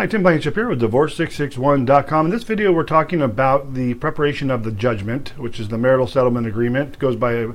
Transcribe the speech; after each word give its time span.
Hi, 0.00 0.06
Tim 0.06 0.22
Blankenship 0.22 0.54
here 0.54 0.66
with 0.66 0.80
Divorce661.com. 0.80 2.24
In 2.24 2.32
this 2.32 2.44
video, 2.44 2.72
we're 2.72 2.84
talking 2.84 3.20
about 3.20 3.74
the 3.74 3.92
preparation 3.92 4.50
of 4.50 4.64
the 4.64 4.72
judgment, 4.72 5.38
which 5.38 5.60
is 5.60 5.68
the 5.68 5.76
marital 5.76 6.06
settlement 6.06 6.46
agreement. 6.46 6.94
It 6.94 6.98
goes 6.98 7.16
by 7.16 7.32
a, 7.32 7.50
a 7.50 7.54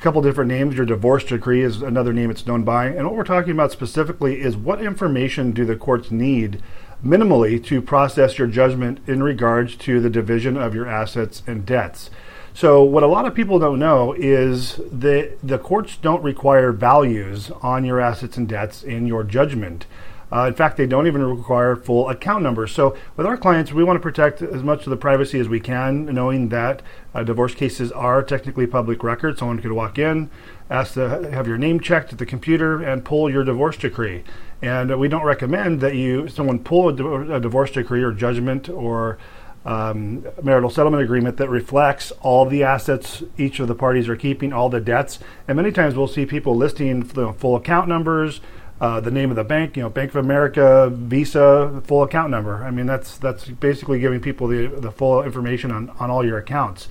couple 0.00 0.22
different 0.22 0.48
names. 0.48 0.74
Your 0.74 0.86
divorce 0.86 1.22
decree 1.22 1.60
is 1.60 1.82
another 1.82 2.14
name 2.14 2.30
it's 2.30 2.46
known 2.46 2.64
by. 2.64 2.86
And 2.86 3.04
what 3.04 3.14
we're 3.14 3.24
talking 3.24 3.52
about 3.52 3.72
specifically 3.72 4.40
is 4.40 4.56
what 4.56 4.80
information 4.80 5.52
do 5.52 5.66
the 5.66 5.76
courts 5.76 6.10
need 6.10 6.62
minimally 7.04 7.62
to 7.66 7.82
process 7.82 8.38
your 8.38 8.48
judgment 8.48 9.00
in 9.06 9.22
regards 9.22 9.76
to 9.76 10.00
the 10.00 10.08
division 10.08 10.56
of 10.56 10.74
your 10.74 10.86
assets 10.86 11.42
and 11.46 11.66
debts. 11.66 12.08
So, 12.54 12.82
what 12.82 13.02
a 13.02 13.06
lot 13.06 13.26
of 13.26 13.34
people 13.34 13.58
don't 13.58 13.78
know 13.78 14.14
is 14.14 14.80
that 14.90 15.36
the 15.42 15.58
courts 15.58 15.98
don't 15.98 16.22
require 16.22 16.72
values 16.72 17.50
on 17.60 17.84
your 17.84 18.00
assets 18.00 18.38
and 18.38 18.48
debts 18.48 18.82
in 18.82 19.06
your 19.06 19.24
judgment. 19.24 19.84
Uh, 20.32 20.46
in 20.46 20.54
fact, 20.54 20.78
they 20.78 20.86
don't 20.86 21.06
even 21.06 21.22
require 21.22 21.76
full 21.76 22.08
account 22.08 22.42
numbers. 22.42 22.72
So, 22.72 22.96
with 23.16 23.26
our 23.26 23.36
clients, 23.36 23.72
we 23.72 23.84
want 23.84 23.96
to 23.96 24.00
protect 24.00 24.40
as 24.40 24.62
much 24.62 24.86
of 24.86 24.90
the 24.90 24.96
privacy 24.96 25.38
as 25.38 25.48
we 25.48 25.60
can, 25.60 26.06
knowing 26.06 26.48
that 26.48 26.80
uh, 27.14 27.22
divorce 27.22 27.54
cases 27.54 27.92
are 27.92 28.22
technically 28.22 28.66
public 28.66 29.02
records. 29.02 29.40
Someone 29.40 29.60
could 29.60 29.72
walk 29.72 29.98
in, 29.98 30.30
ask 30.70 30.94
to 30.94 31.30
have 31.30 31.46
your 31.46 31.58
name 31.58 31.80
checked 31.80 32.12
at 32.12 32.18
the 32.18 32.24
computer, 32.24 32.82
and 32.82 33.04
pull 33.04 33.30
your 33.30 33.44
divorce 33.44 33.76
decree. 33.76 34.24
And 34.62 34.98
we 34.98 35.08
don't 35.08 35.24
recommend 35.24 35.80
that 35.80 35.96
you 35.96 36.28
someone 36.28 36.60
pull 36.60 36.88
a, 36.88 37.34
a 37.36 37.40
divorce 37.40 37.72
decree 37.72 38.02
or 38.02 38.12
judgment 38.12 38.70
or 38.70 39.18
um, 39.64 40.24
marital 40.42 40.70
settlement 40.70 41.02
agreement 41.02 41.36
that 41.36 41.48
reflects 41.48 42.10
all 42.20 42.46
the 42.46 42.62
assets 42.64 43.22
each 43.36 43.60
of 43.60 43.68
the 43.68 43.74
parties 43.74 44.08
are 44.08 44.16
keeping, 44.16 44.52
all 44.52 44.68
the 44.68 44.80
debts. 44.80 45.18
And 45.46 45.56
many 45.56 45.72
times 45.72 45.94
we'll 45.94 46.08
see 46.08 46.26
people 46.26 46.56
listing 46.56 47.00
the 47.00 47.32
full 47.34 47.54
account 47.54 47.88
numbers 47.88 48.40
uh, 48.82 48.98
the 48.98 49.12
name 49.12 49.30
of 49.30 49.36
the 49.36 49.44
bank, 49.44 49.76
you 49.76 49.82
know, 49.82 49.88
Bank 49.88 50.10
of 50.10 50.16
America, 50.16 50.90
Visa, 50.92 51.80
full 51.84 52.02
account 52.02 52.30
number. 52.30 52.64
I 52.64 52.72
mean, 52.72 52.86
that's 52.86 53.16
that's 53.16 53.46
basically 53.46 54.00
giving 54.00 54.20
people 54.20 54.48
the 54.48 54.66
the 54.66 54.90
full 54.90 55.22
information 55.22 55.70
on 55.70 55.90
on 56.00 56.10
all 56.10 56.26
your 56.26 56.36
accounts. 56.36 56.88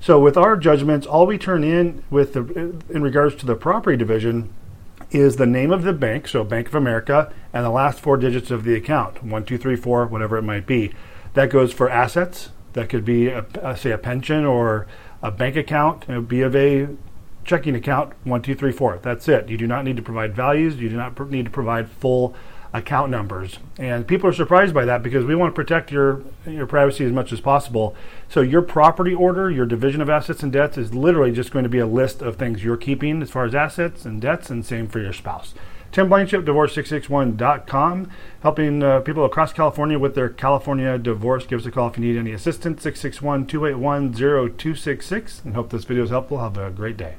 So 0.00 0.18
with 0.18 0.38
our 0.38 0.56
judgments, 0.56 1.06
all 1.06 1.26
we 1.26 1.36
turn 1.36 1.62
in 1.62 2.02
with 2.08 2.32
the 2.32 2.40
in 2.88 3.02
regards 3.02 3.34
to 3.36 3.46
the 3.46 3.54
property 3.54 3.94
division 3.94 4.54
is 5.10 5.36
the 5.36 5.44
name 5.44 5.70
of 5.70 5.82
the 5.82 5.92
bank, 5.92 6.28
so 6.28 6.44
Bank 6.44 6.68
of 6.68 6.74
America, 6.74 7.30
and 7.52 7.62
the 7.62 7.70
last 7.70 8.00
four 8.00 8.16
digits 8.16 8.50
of 8.50 8.64
the 8.64 8.74
account, 8.74 9.22
one, 9.22 9.44
two, 9.44 9.58
three, 9.58 9.76
four, 9.76 10.06
whatever 10.06 10.38
it 10.38 10.42
might 10.42 10.66
be. 10.66 10.94
That 11.34 11.50
goes 11.50 11.74
for 11.74 11.90
assets. 11.90 12.48
That 12.72 12.88
could 12.88 13.04
be, 13.04 13.28
a, 13.28 13.76
say, 13.76 13.92
a 13.92 13.98
pension 13.98 14.44
or 14.44 14.86
a 15.22 15.30
bank 15.30 15.56
account, 15.56 16.08
a 16.08 16.20
B 16.20 16.40
of 16.40 16.56
A 16.56 16.88
checking 17.44 17.74
account 17.74 18.12
one 18.24 18.42
two 18.42 18.54
three 18.54 18.72
four. 18.72 18.98
That's 19.02 19.28
it. 19.28 19.48
You 19.48 19.56
do 19.56 19.66
not 19.66 19.84
need 19.84 19.96
to 19.96 20.02
provide 20.02 20.34
values. 20.34 20.76
You 20.76 20.88
do 20.88 20.96
not 20.96 21.14
pr- 21.14 21.24
need 21.24 21.44
to 21.44 21.50
provide 21.50 21.88
full 21.90 22.34
account 22.74 23.08
numbers. 23.08 23.58
And 23.78 24.06
people 24.06 24.28
are 24.28 24.32
surprised 24.32 24.74
by 24.74 24.84
that 24.84 25.02
because 25.02 25.24
we 25.24 25.36
want 25.36 25.54
to 25.54 25.54
protect 25.54 25.92
your 25.92 26.22
your 26.44 26.66
privacy 26.66 27.04
as 27.04 27.12
much 27.12 27.32
as 27.32 27.40
possible. 27.40 27.94
So 28.28 28.40
your 28.40 28.62
property 28.62 29.14
order, 29.14 29.50
your 29.50 29.64
division 29.64 30.00
of 30.00 30.10
assets 30.10 30.42
and 30.42 30.52
debts 30.52 30.76
is 30.76 30.92
literally 30.92 31.32
just 31.32 31.52
going 31.52 31.62
to 31.62 31.68
be 31.68 31.78
a 31.78 31.86
list 31.86 32.20
of 32.20 32.36
things 32.36 32.64
you're 32.64 32.76
keeping 32.76 33.22
as 33.22 33.30
far 33.30 33.44
as 33.44 33.54
assets 33.54 34.04
and 34.04 34.20
debts, 34.20 34.50
and 34.50 34.66
same 34.66 34.88
for 34.88 34.98
your 34.98 35.12
spouse. 35.12 35.54
Tim 35.92 36.08
Blankenship, 36.08 36.44
divorce661.com, 36.44 38.10
helping 38.42 38.82
uh, 38.82 38.98
people 38.98 39.24
across 39.24 39.52
California 39.52 39.96
with 39.96 40.16
their 40.16 40.28
California 40.28 40.98
divorce. 40.98 41.46
Give 41.46 41.60
us 41.60 41.66
a 41.66 41.70
call 41.70 41.86
if 41.86 41.96
you 41.96 42.04
need 42.04 42.18
any 42.18 42.32
assistance, 42.32 42.82
661 42.82 43.46
281 43.46 44.12
0266. 44.12 45.42
And 45.44 45.54
hope 45.54 45.70
this 45.70 45.84
video 45.84 46.02
is 46.02 46.10
helpful. 46.10 46.40
Have 46.40 46.58
a 46.58 46.72
great 46.72 46.96
day. 46.96 47.14